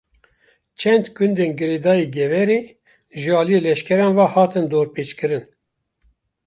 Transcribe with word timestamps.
Çend 0.79 1.05
gundên 1.15 1.51
girêdayî 1.59 2.05
Geverê, 2.15 2.59
ji 3.19 3.31
aliyê 3.39 3.59
leşkeran 3.65 4.13
ve 4.17 4.25
hatin 4.33 4.65
dorpêçkirin 4.73 5.43